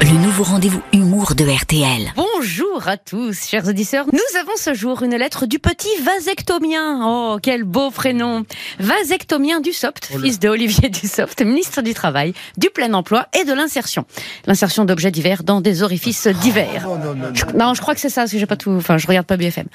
[0.00, 2.12] le nouveau rendez-vous humour de RTL.
[2.16, 4.06] Bonjour à tous, chers auditeurs.
[4.12, 7.00] Nous avons ce jour une lettre du petit vasectomien.
[7.04, 8.44] Oh, quel beau prénom.
[8.78, 14.04] Vasectomien Dussopt, fils de Olivier Dussopt, ministre du Travail, du plein emploi et de l'insertion.
[14.46, 16.86] L'insertion d'objets divers dans des orifices divers.
[17.34, 19.26] Je- non, je crois que c'est ça, parce que j'ai pas tout, enfin, je regarde
[19.26, 19.66] pas BFM.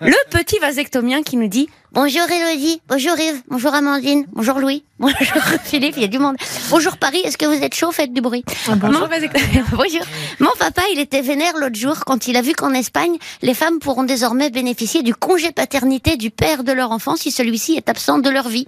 [0.00, 5.42] Le petit vasectomien qui nous dit Bonjour Elodie, bonjour Yves, bonjour Amandine, bonjour Louis, bonjour
[5.64, 6.36] Philippe, il y a du monde.
[6.70, 8.44] Bonjour Paris, est-ce que vous êtes chaud Faites du bruit?
[8.68, 9.59] Bonjour Mon- vasectomien.
[9.72, 10.02] Bonjour.
[10.38, 13.78] Mon papa, il était vénère l'autre jour quand il a vu qu'en Espagne, les femmes
[13.78, 18.18] pourront désormais bénéficier du congé paternité du père de leur enfant si celui-ci est absent
[18.18, 18.66] de leur vie.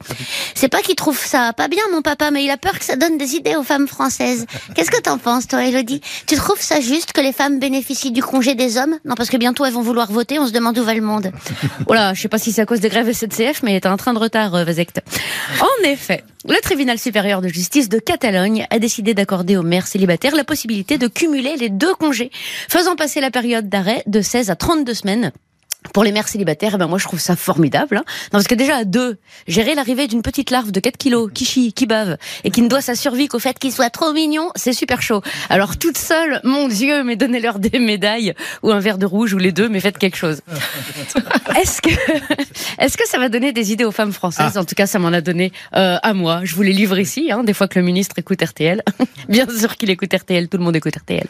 [0.55, 2.97] C'est pas qu'il trouve ça pas bien, mon papa, mais il a peur que ça
[2.97, 4.47] donne des idées aux femmes françaises.
[4.75, 6.01] Qu'est-ce que t'en penses, toi, Elodie?
[6.27, 8.99] Tu trouves ça juste que les femmes bénéficient du congé des hommes?
[9.05, 11.33] Non, parce que bientôt elles vont vouloir voter, on se demande où va le monde.
[11.87, 14.15] Voilà, je sais pas si c'est à cause des grèves SNCF, mais t'as un train
[14.15, 15.01] de retard, euh, Vasect.
[15.61, 20.35] En effet, le tribunal supérieur de justice de Catalogne a décidé d'accorder aux mères célibataires
[20.35, 22.31] la possibilité de cumuler les deux congés,
[22.69, 25.33] faisant passer la période d'arrêt de 16 à 32 semaines.
[25.93, 27.99] Pour les mères célibataires, eh ben moi je trouve ça formidable.
[27.99, 28.05] Hein.
[28.07, 31.45] Non, parce que déjà à deux, gérer l'arrivée d'une petite larve de 4 kilos qui
[31.45, 34.51] chie, qui bave, et qui ne doit sa survie qu'au fait qu'il soit trop mignon,
[34.55, 35.23] c'est super chaud.
[35.51, 39.39] Alors toute seule, mon Dieu, mais donnez-leur des médailles ou un verre de rouge ou
[39.39, 40.41] les deux, mais faites quelque chose.
[41.61, 41.91] Est-ce que,
[42.79, 44.57] est-ce que ça va donner des idées aux femmes françaises?
[44.57, 46.41] En tout cas, ça m'en a donné euh, à moi.
[46.45, 48.83] Je vous les livre ici, hein, des fois que le ministre écoute RTL.
[49.29, 51.27] Bien sûr qu'il écoute RTL, tout le monde écoute RTL.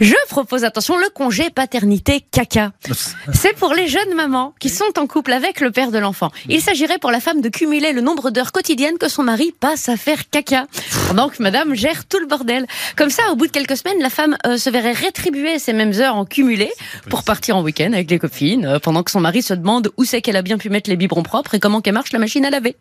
[0.00, 2.72] Je propose, attention, le congé paternité caca.
[3.32, 6.30] C'est pour les jeunes mamans qui sont en couple avec le père de l'enfant.
[6.48, 9.88] Il s'agirait pour la femme de cumuler le nombre d'heures quotidiennes que son mari passe
[9.88, 10.66] à faire caca.
[11.08, 12.66] Pendant que madame gère tout le bordel.
[12.96, 15.92] Comme ça, au bout de quelques semaines, la femme euh, se verrait rétribuer ces mêmes
[15.94, 16.70] heures en cumulé
[17.08, 20.04] pour partir en week-end avec les copines, euh, pendant que son mari se demande où
[20.04, 22.44] c'est qu'elle a bien pu mettre les biberons propres et comment qu'elle marche la machine
[22.44, 22.76] à laver.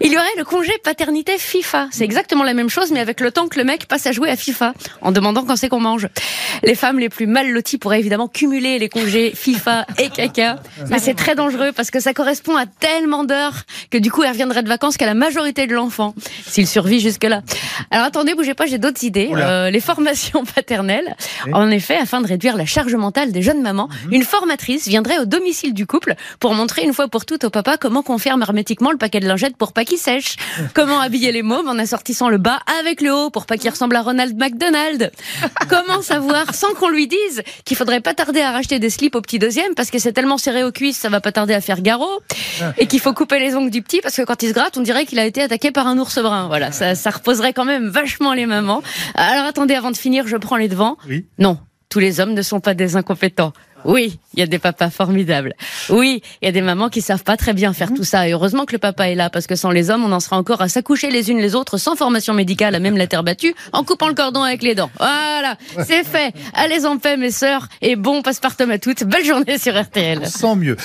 [0.00, 1.88] Il y aurait le congé paternité FIFA.
[1.90, 4.30] C'est exactement la même chose, mais avec le temps que le mec passe à jouer
[4.30, 6.08] à FIFA, en demandant quand c'est qu'on mange.
[6.62, 10.23] Les femmes les plus mal loties pourraient évidemment cumuler les congés FIFA et caca,
[10.90, 14.30] mais c'est très dangereux parce que ça correspond à tellement d'heures que du coup, elle
[14.30, 16.14] reviendrait de vacances qu'à la majorité de l'enfant,
[16.46, 17.42] s'il survit jusque-là.
[17.90, 19.30] Alors attendez, bougez pas, j'ai d'autres idées.
[19.32, 21.16] Euh, les formations paternelles.
[21.52, 25.24] En effet, afin de réduire la charge mentale des jeunes mamans, une formatrice viendrait au
[25.24, 28.90] domicile du couple pour montrer une fois pour toutes au papa comment qu'on ferme hermétiquement
[28.90, 30.36] le paquet de lingettes pour pas qu'il sèche,
[30.74, 33.96] comment habiller les mômes en assortissant le bas avec le haut pour pas qu'il ressemble
[33.96, 35.12] à Ronald McDonald,
[35.68, 39.20] comment savoir sans qu'on lui dise qu'il faudrait pas tarder à racheter des slips au
[39.20, 41.82] petit deuxième parce que c'est tellement serré aux cuisses, ça va pas tarder à faire
[41.82, 42.22] garrot,
[42.78, 44.80] et qu'il faut couper les ongles du petit parce que quand il se gratte, on
[44.80, 46.46] dirait qu'il a été attaqué par un ours brun.
[46.46, 48.82] Voilà, ça, ça reposerait quand même vachement les mamans.
[49.14, 50.96] Alors attendez, avant de finir, je prends les devants.
[51.08, 51.26] Oui.
[51.38, 51.58] Non,
[51.90, 53.52] tous les hommes ne sont pas des incompétents.
[53.84, 55.54] Oui, il y a des papas formidables.
[55.90, 58.28] Oui, il y a des mamans qui savent pas très bien faire tout ça.
[58.28, 60.36] Et heureusement que le papa est là, parce que sans les hommes, on en sera
[60.36, 63.54] encore à s'accoucher les unes les autres, sans formation médicale, à même la terre battue,
[63.72, 64.90] en coupant le cordon avec les dents.
[64.98, 65.56] Voilà,
[65.86, 66.32] c'est fait.
[66.54, 69.04] Allez en paix, mes sœurs, et bon passe-partum à toutes.
[69.04, 70.26] Belle journée sur RTL.
[70.26, 70.76] Sans mieux.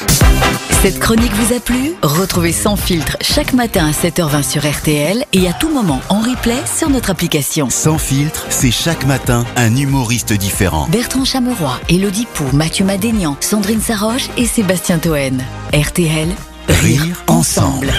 [0.81, 1.93] Cette chronique vous a plu?
[2.03, 6.57] Retrouvez Sans filtre chaque matin à 7h20 sur RTL et à tout moment en replay
[6.65, 7.69] sur notre application.
[7.69, 10.87] Sans filtre, c'est chaque matin un humoriste différent.
[10.89, 15.37] Bertrand Chameroy, Elodie Pou, Mathieu Madénian, Sandrine Saroche et Sébastien Toen.
[15.71, 16.29] RTL,
[16.67, 17.93] rire ensemble.